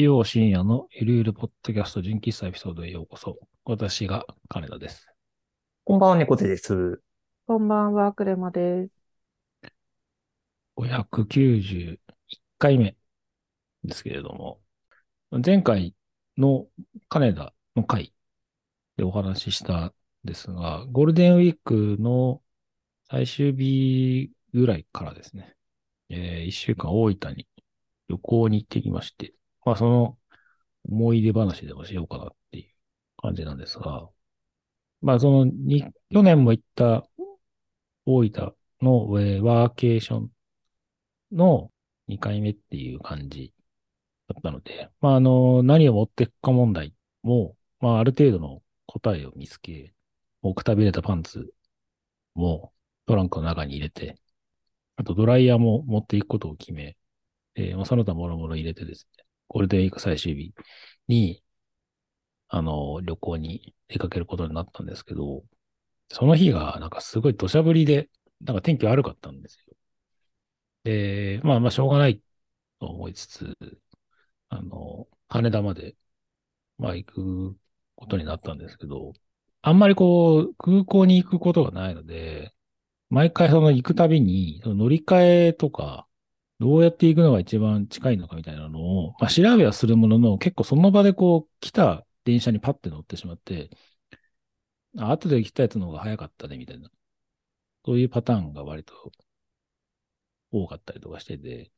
[0.00, 3.36] 日曜深夜のゆるゆるポッドキャスト純喫茶エピソードへようこそ。
[3.66, 5.06] 私が金田です。
[5.84, 7.02] こんばんは、猫背です。
[7.46, 8.90] こんばんは、クレマです。
[10.74, 11.98] 591
[12.56, 12.96] 回目
[13.84, 14.62] ですけれども、
[15.44, 15.94] 前回
[16.38, 16.66] の
[17.10, 18.14] 金田の回
[18.96, 19.94] でお話ししたん
[20.24, 22.40] ですが、ゴールデンウィークの
[23.10, 25.56] 最終日ぐらいからですね、
[26.08, 27.46] えー一週間大分に
[28.08, 30.18] 旅行に行ってきまして、まあその
[30.88, 32.74] 思い出話でもしようかなっていう
[33.18, 34.10] 感じなんですが、
[35.02, 37.08] まあそのに、去年も行った
[38.06, 40.30] 大分のえーワーケーション
[41.32, 41.70] の
[42.08, 43.54] 2回目っていう感じ
[44.28, 49.94] だったので、まああの、何を持っていくか問題も、まあある程度の答えを見つけ、
[50.42, 51.52] もうくたびれたパンツ
[52.34, 52.72] も
[53.06, 54.20] トランクの中に入れて、
[54.96, 56.96] あとドライヤーも持っていくことを決め、
[57.56, 60.54] えーまあその他もろもろ入れてですね、ゴールデンウィーク最終日
[61.08, 61.42] に、
[62.48, 65.44] あの、旅行に出かけることになったんですけど、
[66.10, 68.10] その日がなんかすごい土砂降りで、
[68.42, 69.76] なんか天気悪かったんですよ。
[70.84, 72.20] で、まあまあしょうがない
[72.80, 73.58] と思いつつ、
[74.50, 75.96] あの、羽田まで、
[76.78, 77.56] まあ行く
[77.96, 79.14] ことになったんですけど、
[79.62, 82.54] あんまりこう、空港に行くことがないので、
[83.10, 86.08] 毎回その行くたびに、乗り換えとか、
[86.60, 93.70] どうやって行くのが一番近いのかみたいなのを、まあ調べはするものの、結構その場でこう、来た電車にパッて乗ってしまって、
[94.98, 96.90] あ後で来たやつの方が早かったね、みたいな。
[97.84, 98.94] そういうパターンが割と
[100.52, 101.72] 多かったりとかしてて、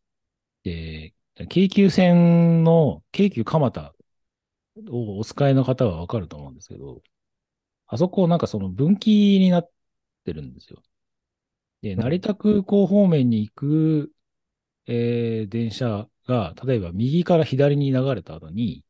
[0.64, 1.14] で、
[1.48, 3.94] 京急線の京急蒲田
[4.90, 7.02] をお使いの方はわかると思うんですけど、
[7.86, 9.70] あそこなんかその分岐になっ
[10.24, 10.82] てるんですよ。
[11.82, 14.12] で、成田空港方面に行く、
[14.86, 18.84] えー電車が、例えば右から左に流れた後に、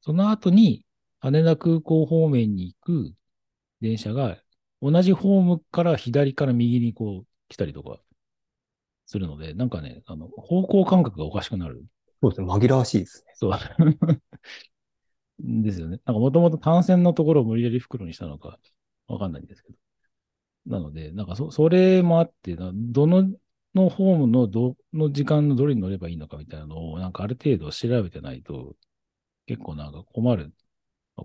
[0.00, 0.86] その後に
[1.20, 3.14] 羽田空港方面に行く
[3.80, 4.38] 電車が
[4.82, 8.00] 同じホームから左から右にこう来たりとか
[9.06, 11.84] するので、なんかね、あの、方向感覚がおかしくなる。
[12.20, 13.32] そうですね、紛らわしいですね。
[13.34, 13.52] そう。
[15.38, 16.00] ですよね。
[16.04, 18.58] なんかもともと単線のところを無理やり袋にしたのか
[19.08, 19.78] わかんないんですけど。
[20.66, 23.30] なので、なんかそ、それもあってな、どの、
[23.74, 28.76] のホームのどの時間のどれに乗ればいいのかみたいなのを、なんかある程度調べてないと、
[29.46, 30.54] 結構なんか困る、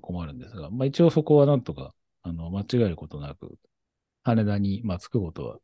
[0.02, 3.58] 困るんですが、まあ一応そこはなんとか、あの、間違えることなく、
[4.24, 5.60] 羽田に、まあ着くことは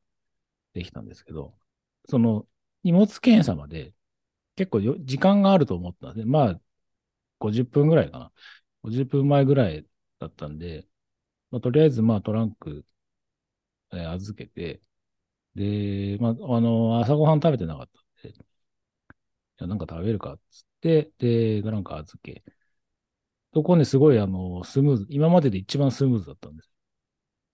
[0.73, 1.55] できたんですけど、
[2.09, 2.47] その、
[2.83, 3.93] 荷物検査まで
[4.57, 6.61] 結構よ時間があると思ったんで、まあ、
[7.39, 8.33] 50分ぐらいかな。
[8.83, 9.87] 50分前ぐらい
[10.19, 10.87] だったんで、
[11.51, 12.85] まあ、とりあえずまあトランク、
[13.93, 14.81] えー預けて、
[15.55, 17.89] で、まあ、あの、朝ごはん食べてなかっ
[18.23, 22.43] たんで、じゃあなんか食べるかっつって、で、なんか預け。
[23.53, 26.71] そこね、すごいあの、スムーズ、今までで一番スムーズだったんです。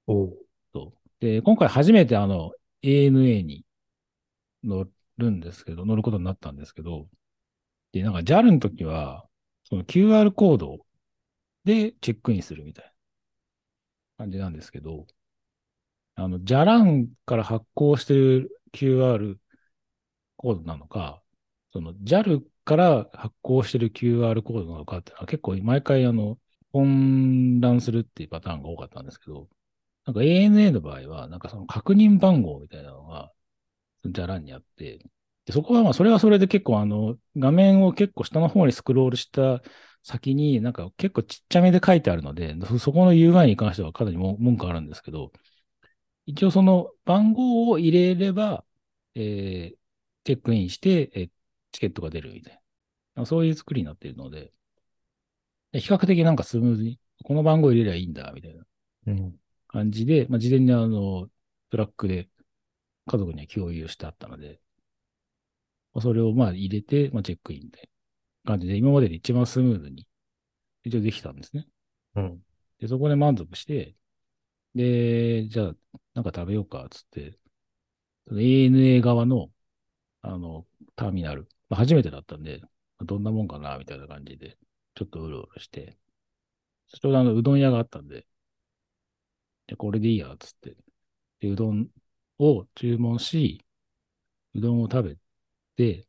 [0.08, 0.38] おう
[0.74, 1.10] そう。
[1.22, 3.66] で、今回初めてあの、ANA に
[4.64, 4.88] 乗
[5.18, 7.10] るんですけど、乗ることになったんですけど、
[7.94, 9.28] で、なんか JAL の時は、
[9.66, 10.80] その QR コード
[11.66, 12.86] でチェックインするみたい
[14.18, 15.08] な感じなんですけど、
[16.24, 19.38] あの、ジャランから発行してる QR
[20.38, 21.24] コードなのか、
[21.74, 26.40] その JAL から発行してる QR コードなのかっていうのは結構毎回あの、
[26.74, 29.50] 混乱するっていうパターンが多かったんですけど、
[30.06, 33.32] なんか ANA の場合は、なんかその確認番号みたいなのが、
[34.06, 35.00] じゃらんにあって、
[35.46, 39.62] でそこはまあ、それはそれで結構あの、画面を結構下の方にスクロールした
[40.04, 45.32] 先になんか結構ちっちゃめで書いてあるので、そこの UI に関してはかなり文句あるんですけど、
[46.30, 48.64] 一応その番号を入れれば、
[49.16, 49.80] えー
[50.26, 51.30] チェックインして、えー
[51.72, 52.62] チケットが出るみたい
[53.16, 53.26] な。
[53.26, 54.52] そういう作りになっているので、
[55.72, 58.64] で比較的なんかスムーズに、この番号入れりゃいいんだ、みたいな。
[59.08, 59.36] うん。
[59.68, 61.30] 感じで、まあ、事前にあの、
[61.72, 62.30] トラックで
[63.08, 64.62] 家族には共有してあったので、
[65.94, 67.90] まあそれをまあ入れて、まあ、チェックインで、
[68.46, 70.06] 感じで、今までで一番スムーズに、
[70.84, 71.68] 一応できたんですね。
[72.16, 72.40] うん。
[72.80, 73.96] で、そこで満足して、
[74.76, 75.76] で、じゃあ、
[76.14, 77.40] なんか食べようか、つって、
[78.32, 79.52] ANA 側の、
[80.24, 80.68] あの、
[80.98, 82.62] ターミナル、まあ、初めてだったんで、
[83.02, 84.58] どんなもんかな、みたいな感じで、
[84.96, 85.98] ちょっとうろうろして、
[86.90, 88.28] ちょうどあの、うどん屋があったんで、
[89.68, 90.76] じゃあこれでいいや、つって。
[91.40, 91.90] で、うどん
[92.40, 93.66] を注文し、
[94.56, 95.18] うどんを食べ
[95.78, 96.08] て、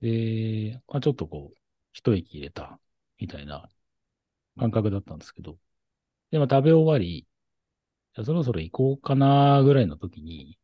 [0.00, 1.58] で、まあ、ちょっとこう、
[1.92, 2.80] 一息入れた、
[3.18, 3.68] みたいな
[4.58, 5.58] 感覚だったんですけど、
[6.32, 7.28] で、まあ、食べ終わり、
[8.24, 10.58] そろそろ行こうかな、ぐらいの時に、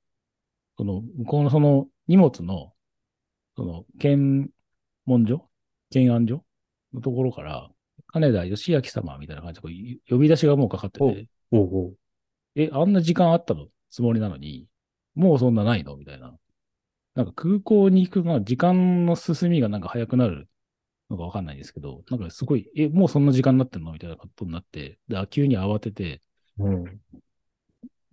[0.77, 2.73] その、向こうのその荷物の、
[3.57, 4.51] その、検
[5.07, 5.49] 問所
[5.91, 6.45] 検案所
[6.93, 7.71] のところから、
[8.09, 11.97] 金田義明様みたいな感じでこう呼び出しがもうかかってて、おうおう。
[12.55, 13.69] え、あんな時間あったの？
[13.91, 14.67] つもりなのに、
[15.15, 15.97] もうそんなないの？
[15.97, 16.35] みたいな。
[17.15, 20.49] なんか空港に行く、まあ時間の進みがなんか早くなる
[21.11, 23.93] のかわかんないですけど、なんかすごい、え、もうそんな時間になってんの？
[23.93, 26.23] みたいなことになって、で、あ急に慌てて、
[26.59, 26.85] うん。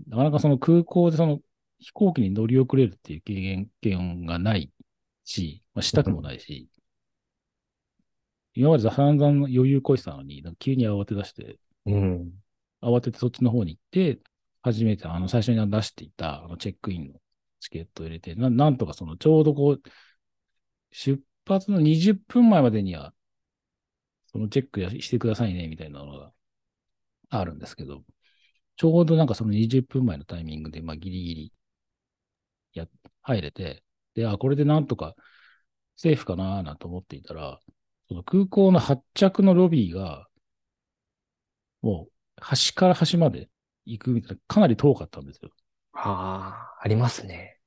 [0.07, 1.39] なかなかその空港でその
[1.79, 4.71] 飛行機に乗り遅れるっていう経験経験がない
[5.25, 6.69] し、まあ、したくもないし、
[8.55, 12.31] 今まで散々余裕こいてたのに、急に慌て出して、うん。
[12.81, 14.21] 慌ててそっちの方に行って、
[14.61, 17.19] 初めてあの最初に出していたあのチェックインの
[17.59, 19.81] チケットを入れて、ななんとかそのちょうどこう、
[20.91, 23.13] 出発の20分前までには、
[24.27, 26.31] そのチェックやしてくださいね、みたいなのが
[27.29, 28.03] あるんですけど、
[28.77, 31.53] ちょうどなんかその20分前のタイミングで、まあギリギリ、
[32.73, 32.87] や、
[33.21, 33.83] 入れて、
[34.15, 35.15] で、あ、これでなんとか
[35.95, 37.59] セーフかなーなんて思っていたら、
[38.07, 40.27] その空港の発着のロビーが、
[41.81, 43.49] もう端から端まで
[43.85, 45.51] 行くみたいな、かなり遠かったんですよ。
[45.93, 47.59] ああ、ありますね。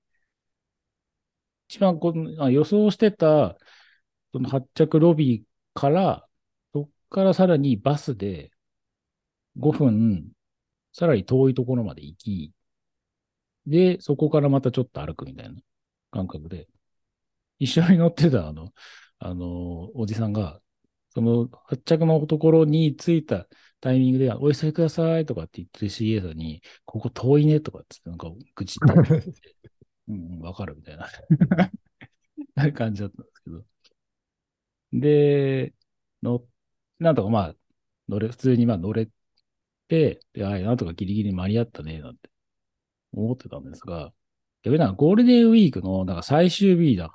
[1.69, 3.57] 一番このあ予想してた、
[4.33, 6.29] その発着ロビーから、
[6.73, 8.51] そっからさらにバスで
[9.59, 10.33] 5分、
[10.97, 12.53] さらに遠いところまで行き、
[13.67, 15.61] で、そこからまたちょっと歩くみたいな
[16.11, 16.69] 感覚で、
[17.59, 18.73] 一緒に乗ってたあの、
[19.19, 20.63] あの、おじさんが、
[21.11, 23.47] その発着のところに着いた
[23.81, 29.41] タイミングで、お急ぎくださいとかって言ってる CA さんに、ここ遠いねとかってなんか愚痴って言ってて、
[30.09, 31.09] うんうん、わかるみたいな
[32.55, 33.65] な 感じだったんですけど。
[34.93, 35.75] で、
[36.23, 36.47] の、
[36.99, 37.57] なんとかまあ、
[38.09, 39.13] 乗れ、普通にまあ乗れて、
[39.89, 42.31] で、はい、なんとかギリギリ間に合ったね、なんて
[43.13, 44.13] 思ってたんですが、
[44.63, 47.11] 逆になんかゴールデンウィークのなんか最終日だっ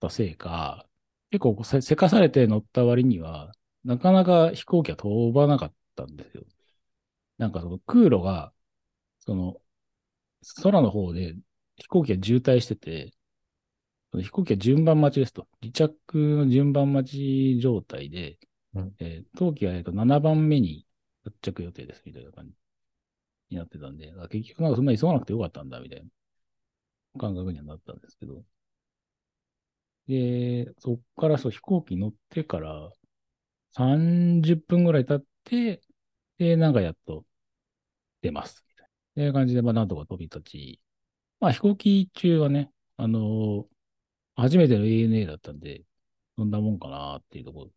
[0.00, 0.86] たせいか、
[1.30, 3.52] 結構せせかされて乗った割には、
[3.84, 6.44] なかなか飛行機は飛ばなかったんですよ。
[7.38, 8.52] なんかその空路が、
[9.20, 9.60] その、
[10.62, 11.36] 空の方で
[11.76, 13.12] 飛行機が渋滞してて、
[14.12, 15.48] 飛行機は順番待ちですと。
[15.62, 18.38] 離着の順番待ち状態で、
[18.74, 20.86] うんえー当機は、えーと7番目に
[21.24, 22.54] 発着予定ですみたいな感じ
[23.50, 26.10] になってたんで、結局なんかそんな急がなくてよかったんだみたいな
[27.18, 28.44] 感覚にはなったんですけど。
[30.08, 32.90] で、そっからそう飛行機乗ってから
[33.72, 35.82] 30分ぐらい経って、
[36.38, 37.24] で、なんかやっと
[38.22, 38.64] 出ます。
[39.16, 40.80] みたいな感じで、まあなんとか飛び立ち、
[41.40, 43.66] まあ飛行機中はね、あのー
[44.36, 45.84] 初めての ANA だったんで、
[46.36, 47.70] そんなもんかなっていうところ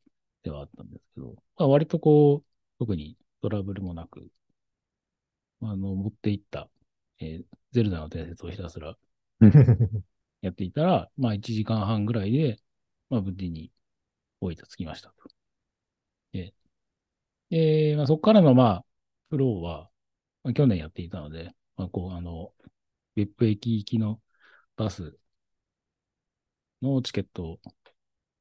[0.44, 2.45] ではあったんですけど、まあ、割とこう、
[2.80, 4.27] 特にトラブルもなく、
[5.62, 6.68] あの、持っていった、
[7.19, 8.97] えーゼルダの伝説をひたすら
[10.42, 12.57] やっていたら、まあ1時間半ぐらいで、
[13.09, 13.71] まあ無事に
[14.42, 15.30] 大分着きましたと。
[16.31, 16.56] で、
[17.50, 18.86] でまあ、そこからのまあ、
[19.30, 19.92] フローは、
[20.44, 22.53] まあ、去年やっていたので、まあこう、あの、
[23.15, 24.21] 別府駅行きの
[24.78, 25.18] バス
[26.81, 27.59] のチケットを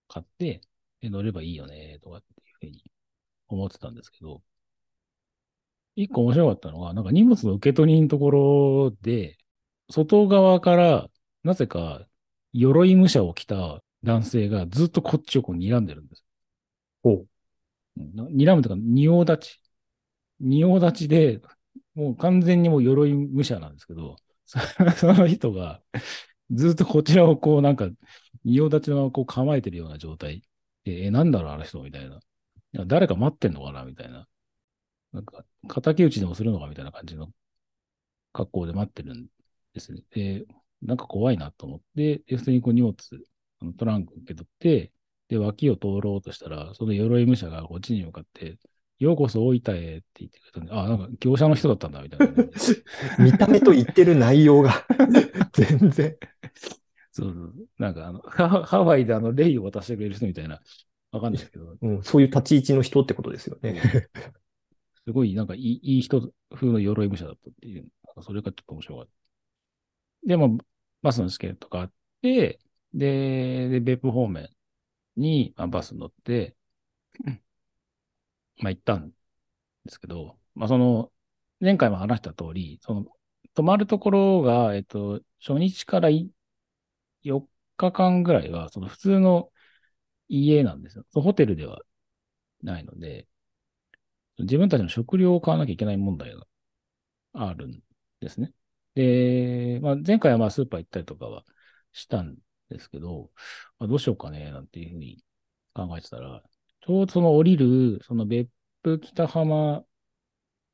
[0.09, 0.63] 買って、
[1.01, 2.91] で乗ればいいよね、とかっていうふうに
[3.49, 4.43] 思ってたんですけど、
[5.97, 9.39] 一個面白かったのが、なんか荷物の受け取りのところで、
[9.91, 11.11] 外側から、
[11.43, 12.07] なぜか、
[12.53, 16.25] 鎧武者を着た男性がずっとこっちをこう睨んでるんです。
[17.03, 17.29] ほう。
[17.97, 19.61] 睨むというか、仁王立ち。
[20.41, 21.41] 仁王立ちで、
[21.95, 24.59] もう完全にもう鎧武者なんですけど、そ
[24.97, 25.83] その人が、
[26.51, 27.89] ずっとこちらをこうなんか、
[28.45, 30.43] 仁王立ちのままこう構えてるような状態。
[30.85, 32.21] でえ、なんだろう、あの人みたいな。
[32.87, 34.27] 誰か待ってんのかなみたいな。
[35.15, 35.45] なんか、
[35.81, 37.29] 敵討ちでもするのかみたいな感じの
[38.33, 39.29] 格好で待ってるん
[39.73, 40.03] ですね。
[40.11, 40.45] で、
[40.83, 42.95] なんか怖いなと思って、で、普通にこう荷物、
[43.61, 44.93] あのトランク受け取って、
[45.29, 48.59] で、脇を通ろうとしたら、その鎧武者がこっちに向かって、
[48.99, 52.45] ようこそ大分へって言ってくれたんで、あ、なんか業者の人だったんだ、みたいな。
[53.25, 54.85] 見た目と言ってる内容が
[55.55, 56.17] 全然。
[57.13, 57.55] そうそう。
[57.79, 60.61] なんかあの、ハハワイであの、レイを渡してくれる人みたいな、
[61.13, 63.81] わかんないですけど、うん、そういう立ち位置の人ってことですよね。
[65.07, 67.91] すごいなんかいいいい人風の鎧武者だったっていう、
[68.23, 69.13] それがちょっと面白かった。
[70.27, 70.59] でも、
[71.03, 71.89] バスのチケット買っ
[72.23, 72.59] て、
[72.93, 74.49] で、で、別府方面
[75.17, 76.57] に、まあ、バス乗って、
[78.59, 79.15] まあ行ったんで
[79.89, 81.13] すけど、まあその、
[81.61, 83.07] 前回も話した通り、その、
[83.55, 86.11] 泊まるところが、えっと、初日から
[87.23, 89.53] 4日間ぐらいは、その普通の
[90.29, 91.07] 家なんですよ。
[91.11, 91.83] そのホテルでは
[92.63, 93.29] ないので、
[94.39, 96.47] 自分たちの食料を買わなきゃいけない問題が
[97.35, 97.81] あるん
[98.21, 98.53] ですね。
[98.95, 101.45] で、まあ、前回はまあスーパー行ったりとかは
[101.93, 102.37] したん
[102.71, 103.31] ですけど、
[103.79, 105.25] まあ、どうしようかね、なんていうふうに
[105.75, 106.43] 考えてたら、
[106.87, 108.51] ちょうどその降りる、その別
[108.83, 109.87] 府北浜っ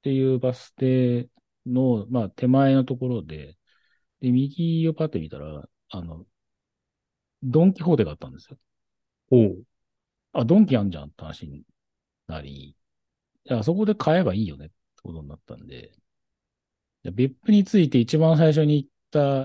[0.03, 1.29] ていうバス停
[1.67, 3.59] の、まあ手前のところで、
[4.21, 6.27] で、右をパッて見たら、あの、
[7.43, 8.59] ドンキホーテがあったんですよ。
[9.31, 9.65] おう。
[10.33, 11.65] あ、ドンキあんじゃんって話に
[12.29, 12.77] なり、
[13.45, 15.93] いや、そこで買えばいいよねってことになったんで、
[17.03, 18.89] で別府について一番最初に行っ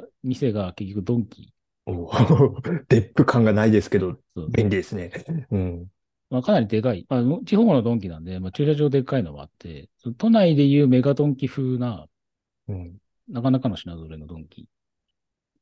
[0.02, 1.54] た店が結局ドンキ。
[1.86, 2.10] おう。
[2.90, 4.18] デップ感がないですけど、
[4.52, 5.12] 便利ですね。
[5.52, 5.88] うん。
[6.30, 7.06] まあ、かなりでかい。
[7.08, 12.08] まあ、地方のドンキなんで、まあ、駐車場でっかいのもあって、都内でいうメガドンキ風な、
[12.68, 12.98] うん。
[13.30, 14.68] なかなかの品揃えのドンキ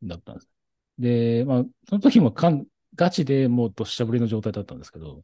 [0.02, 0.50] だったんです。
[0.98, 5.24] で、まあ、その時もかんガチでもうどっしゃぶりの状態だったんですけど、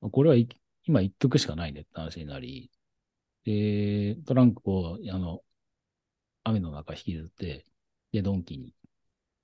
[0.00, 0.48] まあこれはい
[0.84, 2.70] 今言っとくしかないねって話になり、
[3.44, 5.42] で、トランクを、あの、
[6.44, 7.64] 雨の中引きずって、
[8.12, 8.74] で、ドンキに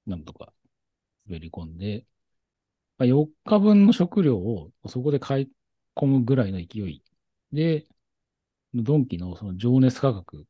[0.07, 0.52] なんとか
[1.26, 2.07] 滑り込んで、
[2.99, 5.52] まあ、4日分の食料をそこで買い
[5.97, 7.02] 込むぐらいの勢い
[7.52, 7.87] で、
[8.75, 10.47] ドンキのその情熱価格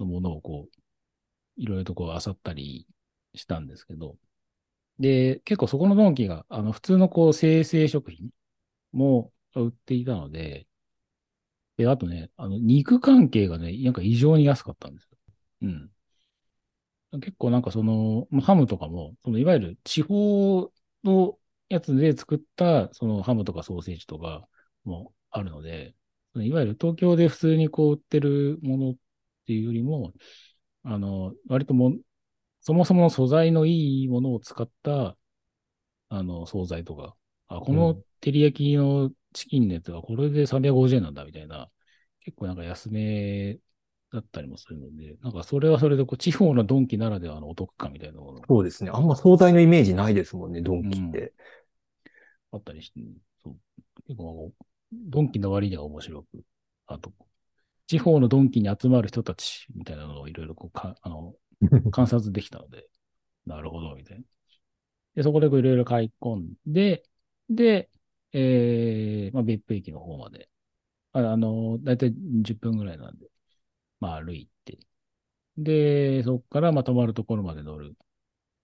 [0.00, 0.78] のものをこう、
[1.56, 2.86] いろいろとこう漁ったり
[3.34, 4.16] したんですけど、
[4.98, 8.30] で、結構そこのドンキが、あの、普通のこう生成食品
[8.92, 10.66] も売っていたので、
[11.76, 15.18] で、あとね、あの、肉関係がね、なんか異常に安かったんですよ。
[15.62, 15.90] うん。
[17.20, 20.72] 結構なんかその、ハムとかも、そのいわゆる地方
[21.04, 24.48] のやつで作った、そのハムとかソーセージとか
[24.84, 25.94] もあるので、
[26.32, 28.94] そのいわゆる東京で普通にこう売ってるものっ
[29.46, 30.12] ていうよりも、
[30.84, 31.94] あの、割とも、
[32.60, 35.16] そもそもの素材のいいものを使った、
[36.10, 37.16] あの、惣菜とか、
[37.56, 41.70] あ、このうん照り焼きのチキンのやつはこれで350円なんだみたいな、
[42.20, 43.58] 結構なんか安め
[44.12, 48.90] だったりもするので、なんかそれはそれでこう地方のドンキならではのお得感みたいなものがそうですね。
[48.92, 51.32] あんま惣菜のイメージないですもんね、ドンキって。
[52.52, 53.00] あったりして、
[53.42, 53.56] そう。
[54.06, 54.52] 結構
[54.92, 56.26] ドンキの割には面白く、
[56.86, 57.12] あと、
[57.86, 61.34] 地方のドンキに集まる人たちみたいなのをいろいろこうか、あの、
[61.90, 62.88] 観察できたので、
[63.46, 64.24] なるほど、みたいな。
[65.14, 67.04] で、そこでこういろいろ買い込んで、
[67.54, 67.90] で、
[68.32, 70.48] えー、まあ、別府駅の方まで、
[71.12, 73.28] ああの、だいたい10分ぐらいなんで、
[74.00, 74.78] まあ、歩いて、
[75.58, 77.96] で、そこから、まあ、泊まるところまで乗る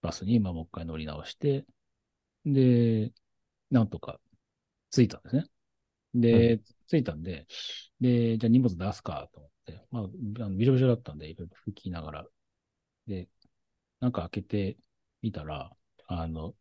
[0.01, 1.65] バスに、まあ、もう一回乗り直して、
[2.45, 3.13] で、
[3.71, 4.19] なんとか
[4.91, 5.45] 着いたんですね。
[6.15, 7.47] で、着いたんで、
[8.01, 10.03] で、じゃあ荷物出すかと思って、まあ、
[10.45, 12.27] あのびしょびしょだったんで、いろいろ拭きながら、
[13.07, 13.29] で、
[13.99, 14.77] なんか開けて
[15.21, 15.71] みたら、
[16.07, 16.55] あの、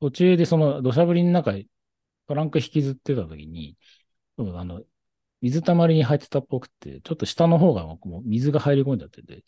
[0.00, 1.68] 途中でその土砂降りの中に
[2.28, 3.76] トランク引きずってた時に、
[4.38, 4.82] うんあの、
[5.42, 9.44] 水たまりに入ってたっぽくて、ちょっと下の方がもう水が入り込んじゃってて、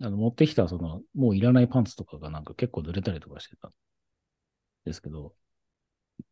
[0.00, 3.72] あの、持ってきたその、もういらないパンツとかがなんか結構濡れたりとかしてたん
[4.84, 5.34] ですけど、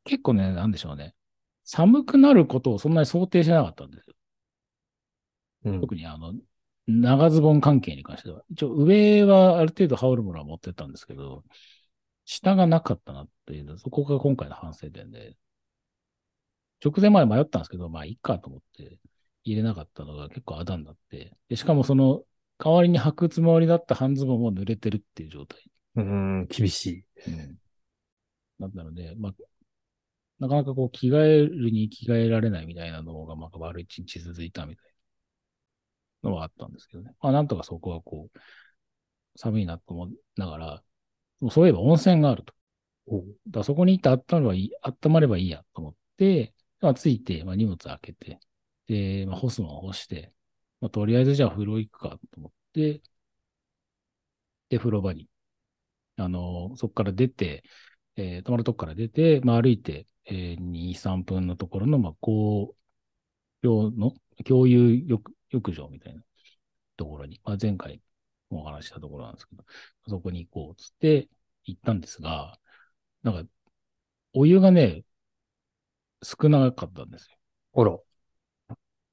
[0.05, 1.15] 結構ね、なんでしょうね。
[1.65, 4.15] 寒くなることをそんなに想定してなかったんですよ。
[5.65, 6.33] うん特にあの、
[6.87, 8.43] 長ズボン関係に関しては。
[8.51, 11.45] 一応上はある程度羽織るものは持ってったんですけど、
[12.27, 15.37] 下がなかったなっていう、そこが今回の反省点で、
[16.85, 18.99] 直前まで迷ったんですけど、まあいいかと思って
[19.45, 22.23] 入れなかったのが結構あだになって、でしかもその
[22.59, 25.63] 代わりに履くつもりだった半ズボンも濡れてるっていう状態。
[25.95, 27.05] うーん、厳しい。
[27.29, 27.59] うん。
[28.61, 29.35] だったので、まあ、
[30.39, 34.85] なかなかこう着替えるに着替えられないみたいなのが、まあ悪い一日続いたみたい
[36.23, 37.15] なのはあったんですけどね。
[37.21, 38.39] まあなんとかそこはこう、
[39.37, 40.83] 寒いなと思いながら、
[41.51, 42.55] そういえば温泉があると。
[43.09, 48.41] おだそこに行って温まればいい、温まればいいやと思って、まあついて、まあ荷物開けて、
[48.89, 50.33] で、まあ干すのは干して、
[50.81, 53.03] まあとりあえずじゃあ風呂行くかと思って、
[54.69, 55.29] で、風呂場に、
[56.17, 57.65] あの、そこから出て、
[58.17, 62.77] えー泊まるとこから出て、まあ歩いて、えー2、3分のところの、まあ公
[63.63, 64.15] 共の
[64.47, 66.23] 共有浴浴場みたいな
[66.97, 68.03] ところに、まあ前回も
[68.51, 69.65] お話ししたところなんですけど、
[70.09, 71.29] そこに行こうっつって
[71.65, 72.59] 行ったんですが、
[73.23, 73.51] なんか、
[74.35, 75.05] お湯がね、
[76.23, 77.37] 少なかったんですよ。
[77.75, 77.99] あら。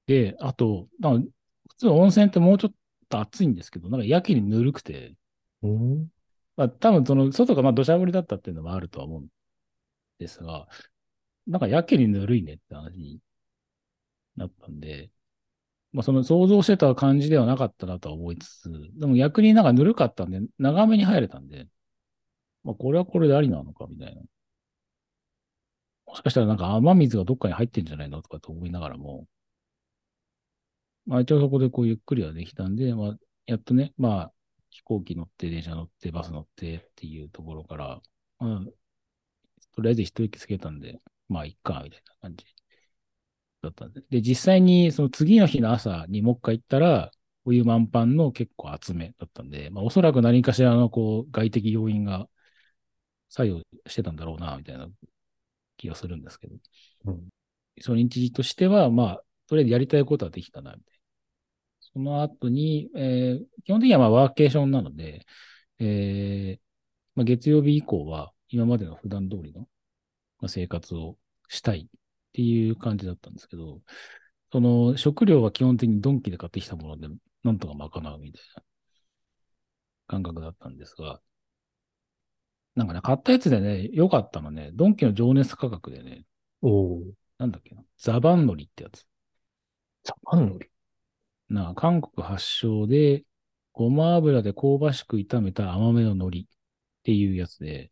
[0.07, 1.29] で、あと、なんか
[1.69, 2.73] 普通温泉ってもうちょっ
[3.09, 5.15] と暑いんですけど、なんかやけにぬるくて、
[5.61, 6.09] うん。
[6.55, 9.27] まあ多分その外がまあ土砂降りだったっていうのもあるとは思うん
[10.19, 10.67] ですが、
[11.47, 13.19] なんかやけにぬるいねって話に
[14.35, 15.09] なったんで、
[15.93, 18.69] まあその想像してた感じではなかったなとは思いつつ、
[18.99, 21.67] でも逆になんかぬるかったんで、長めに入れたんで、
[22.63, 24.21] まあこれはこれでありなのかみたいな。
[26.07, 29.27] もしかしたらなんか雨水がどっかに入ってんじゃないのとかと思いながらも、
[31.05, 34.33] まあ一応そこでこうゆっくりはできたんで、まあやっとね、まあ
[34.69, 38.01] 飛行機乗って、電車乗って、バス乗ってっていうところから、
[38.39, 38.61] まあ、
[39.75, 42.45] とりあえず一息つけたんで、まあいっか、みたいな感じ
[43.63, 44.01] だったんで。
[44.09, 47.11] で、実際にその次の日の朝にもう一回行ったら、
[47.45, 52.29] お湯満帆の結構厚めだったんで、まあおそらく何かしらのこう外的要因が
[53.29, 54.87] 作用してたんだろうな、みたいな
[55.77, 56.55] 気がするんですけど。
[57.05, 57.29] うん
[57.81, 60.99] 初日時としては、まあ、とりあえずやりたいことはできたな、みたいな。
[61.79, 65.25] その後に、えー基本的にはまあワーケーションなので、
[65.79, 66.61] えー
[67.15, 71.17] まあ、月曜日以降は今までの普段通りのまあ生活を
[71.47, 71.89] したい
[72.33, 73.79] っていう感じだったんですけど、
[74.51, 77.07] その食料は基本的にドンキで買ってきたもので、
[77.43, 78.63] なんとか賄うみたいな
[80.07, 81.19] 感覚だったんですが、
[82.75, 86.25] なんかね、買ったやつでね、良かったのね、ドンキの情熱価格でね、
[86.61, 87.01] おー。
[87.37, 89.05] なんだっけな、ザバンノリってやつ。
[90.03, 90.67] ザバンノリ？
[91.49, 93.25] なあ、韓国発祥で、
[93.73, 96.43] ごま油で香ばしく炒めた甘めの海苔っ
[97.03, 97.91] ていうやつで、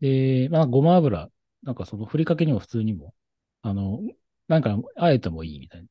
[0.00, 1.28] で、まあ、ごま油、
[1.62, 3.14] なんかそのふりかけにも普通にも、
[3.62, 4.00] あの、
[4.48, 5.88] なんか、あえてもいいみたいな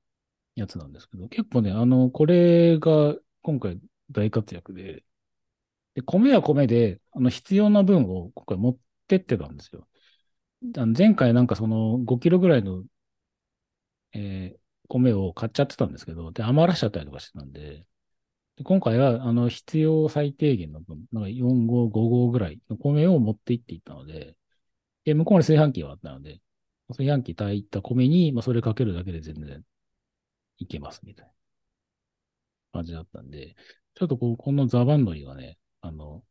[0.55, 3.79] やつなんですけど、結構ね、あの、これが今回
[4.11, 5.03] 大活躍で、
[5.95, 9.87] で、米は米で、あの、必要な分を今回持ってってたんですよ。
[10.77, 12.83] あの前回なんかその5キロぐらいの、
[14.13, 14.61] えー
[14.93, 17.85] 米を買っちゃってたんですけど、で、余らしちゃったりとかしてたんで、
[18.57, 24.37] で今回は、あの、必要最低限の分、なんか4合、5合ぐらいの米を持って行っていったので、
[25.05, 26.41] で、向こうに炊飯器があったので、
[26.91, 29.63] 炊飯器炊いた米に、まあ、それかけるだけで全然
[30.57, 31.31] いけます、みたいな
[32.73, 33.55] 感じだったんで、
[33.95, 36.23] ちょっとこう、このザバンドリがね、あの、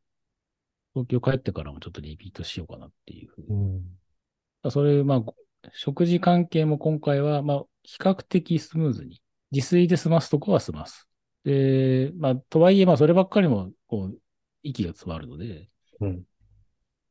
[0.95, 4.71] 東京帰ってからもちょっとリピートしようかなっていうふうにうん。
[4.71, 5.35] それ、まあ、ご
[5.73, 11.09] 食事関係も今回は、まあ、比較的スムーズに、自炊で済ますとこは済ます。
[11.45, 14.19] で、まあ、とはいえ、まあ、そればっかりも、こう、
[14.63, 15.69] 息が詰まるので、
[16.01, 16.25] うん。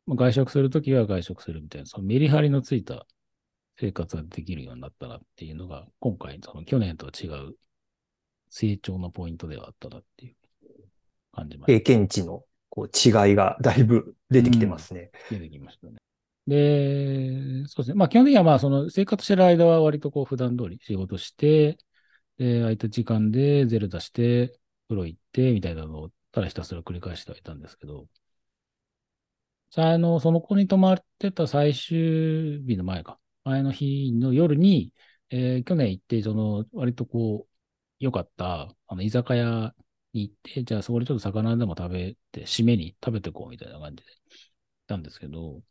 [0.06, 3.06] まあ、外食するときは外食するみたいな、そのメリハリのついた
[3.80, 7.56] 生活ができるようになったなっていうのが、今回、その去年とは違う
[8.50, 10.36] 成長のポイントではあったなっていう
[11.32, 11.80] 感じました。
[11.80, 15.12] 経験値のこう違いがだいぶ出てきてますね。
[15.32, 15.96] 出てきましたね。
[16.46, 17.96] で、そうですね。
[17.96, 21.78] まあ基本的にはまあその生活してる間は割とこう普段通り仕事して、
[22.38, 28.08] で、空いた時間でゼル出して、風呂行って、みたいなのをただひたすら繰り返してはいたんですけど、
[29.76, 34.94] あの、その子に泊まってた最終日の前か、前の日の夜に、
[35.30, 37.50] えー去年行って、その、割とこう、
[38.00, 39.76] 良かった、あの、居酒屋
[40.14, 44.22] に行って、じゃあそこでちょっと魚でも食べて、締めに食べてこうみたいな感じで行っ
[44.88, 45.62] たんですけど、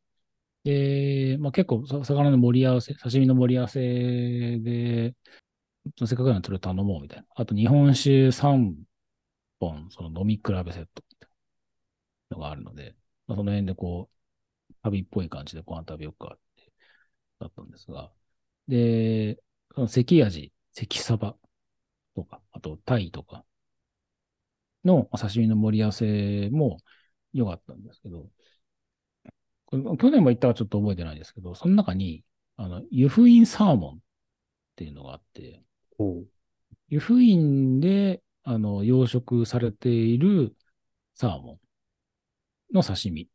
[0.64, 3.80] で、まあ結構魚の盛り合わせ、刺身の盛り合わせ
[4.60, 5.14] で、
[6.06, 7.26] せっかくならそれ頼もうみたいな。
[7.36, 8.76] あと日本酒3
[9.60, 11.30] 本、その飲み比べセットみたい
[12.30, 12.94] なのがあるので、
[13.26, 14.10] まあ、その辺でこ
[14.70, 16.38] う、旅っぽい感じでご飯食べようかっ、
[17.40, 18.10] だったんですが、
[18.68, 19.38] で、
[19.74, 21.36] その関味、関サバ
[22.14, 23.44] とか、あとタイとか
[24.84, 26.78] のまあ刺身の盛り合わせも
[27.32, 28.28] 良かったんですけど、
[29.70, 32.24] 去年も言ったかちょっと覚えてないですけど、その中に、
[32.56, 33.98] あの、湯布院サーモンっ
[34.76, 35.62] ていうのがあって、
[36.88, 40.56] 湯布院で、あの、養殖されている
[41.14, 41.60] サーモ
[42.72, 43.28] ンの刺身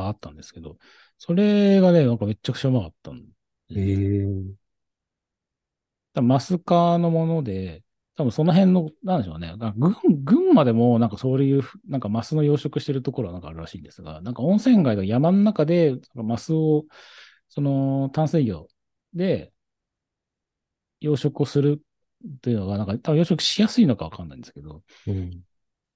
[0.00, 0.78] があったんですけど、
[1.18, 3.28] それがね、なんかめっちゃくちゃうまかったんで
[3.74, 4.62] え
[6.14, 7.82] えマスカのもので、
[8.16, 9.54] 多分その辺の、なんでしょうね。
[9.76, 16.84] 群、群馬でもなんかそういう、なんかマスの養殖してるところはなんかあるらしいんですが、なんか温泉街の山の中で、マスを、
[17.48, 18.66] その淡水魚
[19.14, 19.52] で
[21.00, 21.82] 養殖をする
[22.26, 25.42] っていうのが、なんか多分養殖しやすいのかわかんないんですけど、うん。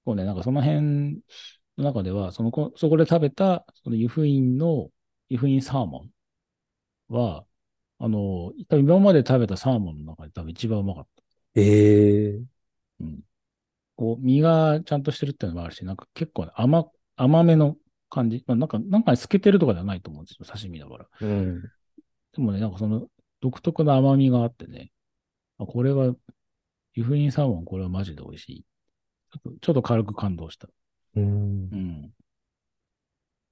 [0.05, 1.21] こうね、なんかその辺
[1.79, 4.91] の中では、そのこ、そこで食べた、その湯布院の、
[5.29, 6.05] 湯布院サーモ
[7.11, 7.45] ンは、
[7.99, 11.23] あの、今まで食べたサーモンの中で多分一番うまかった。
[11.55, 12.47] ええ
[13.01, 13.21] うん。
[13.97, 16.87] こう、身がちゃんとしてるっていうのもあるし、なんか結構ね甘、
[17.17, 17.77] 甘めの
[18.11, 18.45] 感じ。
[18.47, 21.07] まあ、なんか、なんかに透けてるとかではないと思うんですよ、刺身だから。
[21.21, 21.63] うん。
[22.35, 23.09] でもね、なんかその
[23.41, 24.93] 独特な甘みがあってね、
[25.59, 26.15] あこれは、
[26.95, 28.65] 湯布院サーモン、これはマジで美味しい。
[29.61, 30.69] ちょっと軽く感動した。
[31.17, 31.77] うんう。
[31.77, 32.13] ん。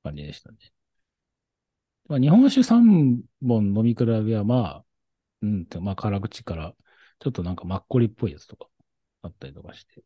[0.02, 0.58] 感じでしたね。
[2.08, 4.84] まあ、日本酒3本飲み比べは、まあ、
[5.42, 6.74] うんって、まあ、辛口から、
[7.20, 8.68] ちょっとなんかマッコリっぽいやつとか
[9.22, 10.04] あったりとかして、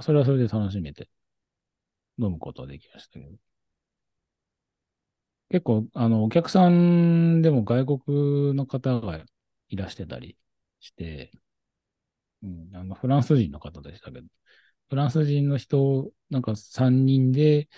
[0.00, 1.08] それはそれで楽しめて
[2.18, 3.36] 飲むことはできましたけど。
[5.50, 9.24] 結構、あの、お客さんでも外国の方が
[9.68, 10.36] いらしてたり
[10.80, 11.32] して、
[12.42, 14.26] うん、あの、フランス人の方でしたけど、
[14.90, 17.68] フランス人の人、なんか3人で、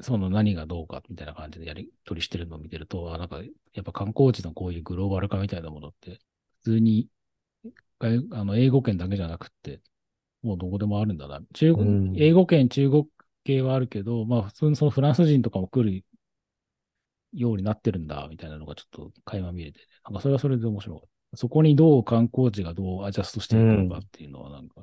[0.00, 3.40] その何がどうかみたいな感じでやり取りしてるのを見てると、あなんか
[3.72, 6.20] やっぱ観光地のこういうグローバル化みたいなものって
[6.62, 7.08] 普通に、
[8.00, 9.80] 外あの、英語圏だけじゃなくって、
[10.42, 11.40] もうどこでもあるんだな。
[11.54, 13.08] 中国、うん英語圏、中国
[13.44, 16.04] 系はあるけど、まあ普通にそのフランス人とかも来る
[17.32, 21.36] ようになってるんだ、みたいなのがちょっと垣間見れて、なんかそれはそれで面白かった。
[21.36, 24.82] そこにどう観光地がどうアジャストしていくのかっていうのはなんか、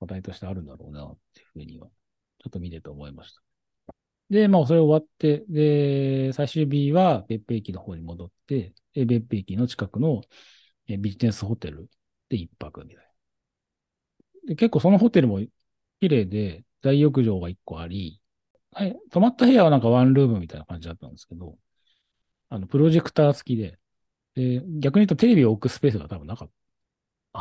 [0.00, 1.88] 話題としてあるんだろうな、っていうふうには、
[2.38, 3.42] ちょっと見てて思いました。
[4.30, 10.22] で、まあ、それ終わって、で、最終日は別府駅の方に戻って、で別府駅の近くの
[10.86, 11.88] ビジネスホテル
[12.28, 13.04] で一泊みたい
[14.44, 14.48] な。
[14.48, 15.40] で、結構そのホテルも
[16.00, 18.20] 綺麗で、大浴場が一個あり、
[18.72, 21.58] はい、泊まった部屋はなんかワンルームみたいな感じだったんですけど、
[22.48, 23.78] あの、プロジェクター付きで、
[24.34, 26.50] で、逆に言うとテレビを置くスペースが多分なかっ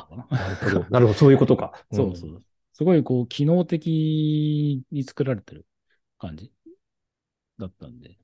[0.10, 0.40] たのかな。
[0.40, 0.86] なるほど。
[0.90, 1.20] なるほど。
[1.20, 1.86] そういうことか。
[1.92, 2.44] そうそう。
[2.74, 5.66] すごいこう、機能的に作られてる
[6.20, 6.52] 感じ
[7.58, 8.18] だったんで。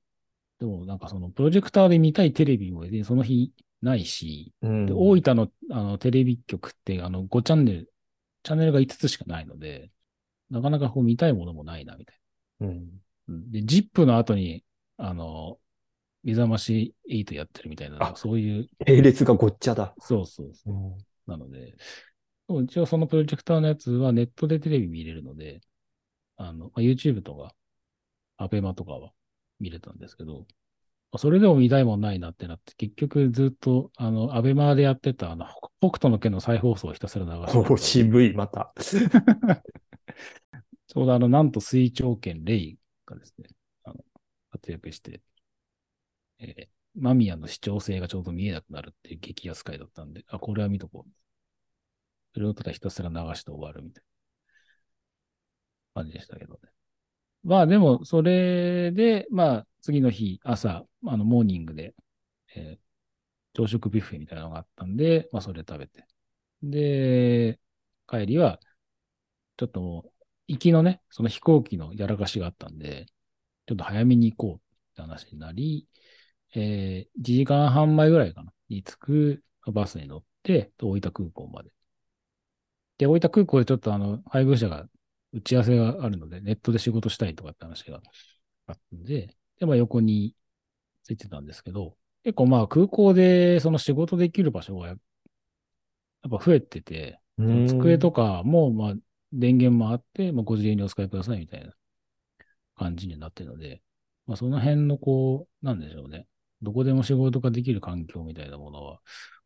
[0.58, 4.86] でもなんかそのプロジェクターで見たいテレビもねその日ないし、うん。
[4.86, 7.92] で大分のあのテレビ局ってあの5チャンネル、
[8.44, 9.90] チャンネルが5つしかないので、
[10.50, 12.16] なかなかこう見たいものもないなみたい
[12.60, 12.68] うん。
[12.68, 12.74] な。
[13.28, 14.64] うんで、ZIP の後に、
[14.98, 15.58] あの、
[16.22, 19.94] 目覚まし8やってるみたいな、あそういう、並列がごっちゃだ。
[19.98, 20.98] そうそうそううん。
[21.26, 21.76] なので、
[22.48, 25.60] そう一応そのプロジェクターのやつはネットでテレビ見れるので、
[26.36, 27.54] あの、まあ、YouTube とか、
[28.36, 29.12] アベマとかは
[29.60, 35.46] 見れたんですけど、まあそれでも見たいもんないなってなって、結局ずっと、あの、アベマでやってた、あの、
[35.80, 38.72] 北斗の拳の再放送をひたすら流してお渋い、また。
[40.88, 43.48] ちょうどあの、なんと水長剣レイがですね、
[43.84, 44.04] あの、
[44.50, 45.22] 活躍して、
[46.38, 51.10] えーマミヤの視聴性がちょうど見えなくなるっていう激安回だったんで、あ、これは見とこう。
[52.34, 54.04] それをただひたすら流して終わるみたい
[55.94, 56.60] な感じでしたけどね。
[57.44, 61.94] まあでも、それで、まあ、次の日、朝、あの、モーニングで、
[62.56, 62.82] えー
[63.54, 66.06] 朝食ビュッフェみたいなのがあったんで、まあ、それ食べて。
[66.62, 67.60] で、
[68.08, 68.60] 帰りは、
[69.56, 70.12] ちょっともう、
[70.48, 73.06] 行きのね、その飛行機のやらかしがあったんで、
[73.66, 74.60] ちょっと早めに行こうっ
[74.96, 75.88] て話になり、
[76.54, 81.70] えー、1時間半前ぐらいかな、に着くバスに乗って、大分空港まで。
[82.98, 84.86] で、大分空港でちょっとあの、配偶者が
[85.32, 88.00] 打ち合わせがあるので、ネットで仕事したいとかって話が
[88.66, 90.34] あったんで、で、まあ横に
[91.04, 94.96] ついてたんですけど、結構まあ空港でその仕事できる場所がや
[96.22, 98.94] やっぱ増えてて、うん机とかも、まあ、
[99.32, 101.72] 電源もあって、まあ、ご自由にお使いくださいみたいな
[102.76, 103.82] 感じになってるので、
[104.26, 106.26] まあ、その辺のこう、なんでしょうね。
[106.62, 109.00] どこでも仕事ができる環境みたいなものは、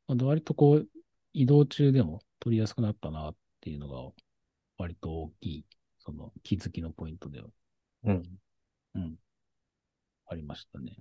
[0.09, 0.89] まあ割とこう、
[1.33, 4.13] 移動中でも取りやすくなったなっていうのが、
[4.79, 5.67] 割と大きい、
[5.99, 7.49] その気づきのポイントでは、
[8.05, 8.23] うん。
[8.95, 9.17] うん、
[10.27, 10.97] ありましたね。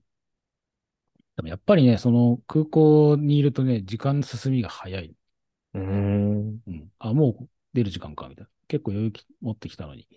[1.36, 5.16] でもやっぱりね、その空港にいるとね、時間の進みが早い。
[5.74, 6.62] うん。
[6.66, 6.92] うん。
[7.00, 8.50] あ、もう出る時間か、みたいな。
[8.68, 10.08] 結構余裕き持ってきたのに。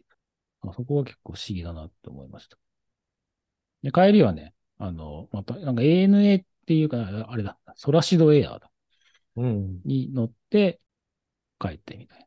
[0.62, 2.56] あそこは結構不思議だなって思いました。
[3.82, 8.71] で、帰りはね、あの、また、なんか ANA っていうか、あれだ、ソラシドエアーだ
[9.37, 9.81] うん。
[9.85, 10.81] に乗って
[11.61, 12.27] 帰ってみたいな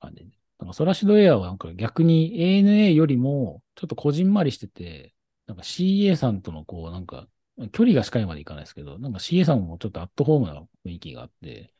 [0.00, 0.30] 感じで。
[0.58, 5.14] なんかソラシドエアーはなんか逆に ANA よりもちょっとこじんまりしてて、
[5.46, 7.28] なんか CA さんとのこう、なんか、
[7.72, 11.72] 距離が近いまでいかないですけど、なんか CA さんもちょっとアットホームな雰囲気があって、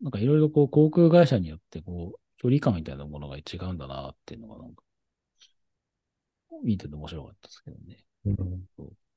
[0.00, 4.82] なんかいろいろこう航空会社によってこう、距離感みたいなものが違うんだなっていうのがなんか、
[6.62, 8.04] 見てて面白かったですけどね。
[8.26, 8.66] うん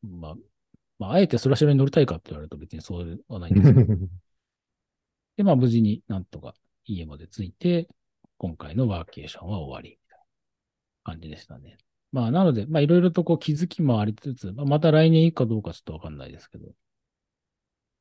[0.03, 0.35] まあ、
[0.99, 3.97] まあ、あえてソラシドに乗りたいかって言われると別にそうではないんですけど、
[5.37, 6.53] で、まあ無事になんとか
[6.85, 7.87] 家まで着いて、
[8.37, 10.25] 今回のワーケーションは終わり、みたいな
[11.03, 11.77] 感じでしたね。
[12.11, 16.67] まあなので、まあいろいろとこう気づきもありつつ、まあ、また来年行くかどうかちょっとわかんないですけど、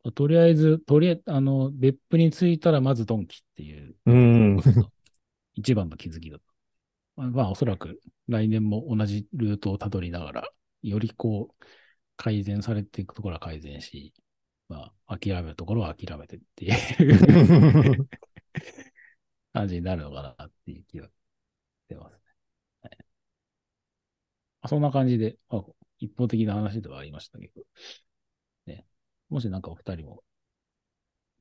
[0.02, 4.60] まあとりあえず、とりあえず、あの、別府に着いたらまずドンキっていう、うん。
[5.54, 6.44] 一番の気づきだった。
[7.16, 10.50] まあ、まあおそらく来年も同じルートをたどりながら、
[10.82, 11.64] よりこう、
[12.16, 14.14] 改善されていくところは改善し、
[14.68, 16.70] まあ、諦めるところは諦めてってい
[17.98, 18.08] う
[19.52, 21.12] 感じになるのかなっていう気がし
[21.88, 22.20] てますね。
[22.82, 22.98] はい。
[22.98, 23.06] ま
[24.62, 25.64] あ、そんな感じで、まあ、
[25.98, 27.62] 一方的な話ではありましたけど、
[28.66, 28.86] ね、
[29.28, 30.22] もしなんかお二人も、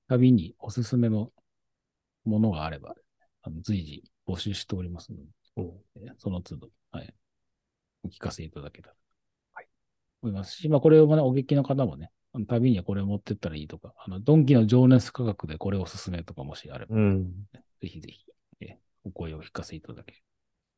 [0.09, 1.31] 旅におすすめの
[2.25, 2.95] ものがあれば、
[3.43, 5.23] あの随時募集しておりますので、
[5.57, 7.13] えーその都度、はい、
[8.03, 8.98] お聞かせいただけたら、はい、
[10.21, 17.31] 思いますし、まあこれをね、お聞きの方もね、あの旅にはこれを持ってったらいいとか、あの、ドンキの情熱価格でこれおすすめとかもしあれば、うん。
[17.81, 18.25] ぜひぜひ、
[18.61, 20.17] えーお声をお聞かせいただけれ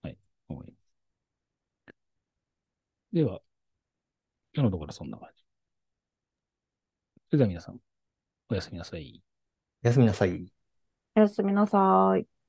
[0.04, 0.92] ば、はい、思います。
[3.12, 3.42] では、
[4.54, 5.44] 今日のところはそんな感じ。
[7.30, 7.80] それでは皆さん、
[8.50, 9.22] おやすみなさい。
[9.84, 10.52] おやすみなさい。
[11.16, 12.41] おやすみなさい。